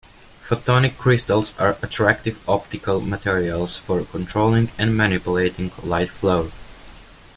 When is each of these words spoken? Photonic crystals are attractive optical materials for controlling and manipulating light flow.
Photonic 0.47 0.97
crystals 0.97 1.53
are 1.59 1.77
attractive 1.83 2.39
optical 2.49 3.01
materials 3.01 3.77
for 3.77 4.03
controlling 4.03 4.71
and 4.79 4.97
manipulating 4.97 5.71
light 5.83 6.09
flow. 6.09 6.51